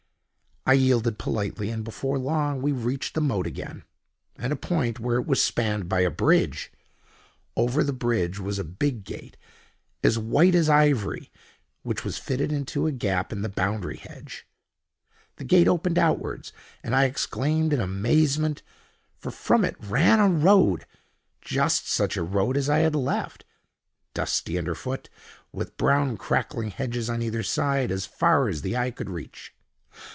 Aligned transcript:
I 0.63 0.73
yielded 0.73 1.17
politely, 1.17 1.71
and 1.71 1.83
before 1.83 2.19
long 2.19 2.61
we 2.61 2.71
reached 2.71 3.15
the 3.15 3.19
moat 3.21 3.47
again, 3.47 3.83
at 4.37 4.51
a 4.51 4.55
point 4.55 4.99
where 4.99 5.17
it 5.17 5.25
was 5.25 5.43
spanned 5.43 5.89
by 5.89 6.01
a 6.01 6.11
bridge. 6.11 6.71
Over 7.57 7.83
the 7.83 7.91
bridge 7.91 8.39
was 8.39 8.59
a 8.59 8.63
big 8.63 9.03
gate, 9.03 9.37
as 10.03 10.19
white 10.19 10.53
as 10.53 10.69
ivory, 10.69 11.31
which 11.81 12.03
was 12.05 12.19
fitted 12.19 12.51
into 12.51 12.85
a 12.85 12.91
gap 12.91 13.33
in 13.33 13.41
the 13.41 13.49
boundary 13.49 13.97
hedge. 13.97 14.45
The 15.37 15.45
gate 15.45 15.67
opened 15.67 15.97
outwards, 15.97 16.53
and 16.83 16.95
I 16.95 17.05
exclaimed 17.05 17.73
in 17.73 17.81
amazement, 17.81 18.61
for 19.17 19.31
from 19.31 19.65
it 19.65 19.75
ran 19.79 20.19
a 20.19 20.27
road—just 20.29 21.87
such 21.89 22.17
a 22.17 22.23
road 22.23 22.55
as 22.55 22.69
I 22.69 22.77
had 22.79 22.93
left—dusty 22.93 24.59
under 24.59 24.75
foot, 24.75 25.09
with 25.51 25.75
brown 25.77 26.17
crackling 26.17 26.69
hedges 26.69 27.09
on 27.09 27.23
either 27.23 27.41
side 27.41 27.89
as 27.89 28.05
far 28.05 28.47
as 28.47 28.61
the 28.61 28.77
eye 28.77 28.91
could 28.91 29.09
reach. 29.09 29.55